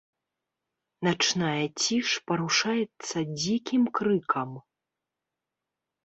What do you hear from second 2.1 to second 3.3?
парушаецца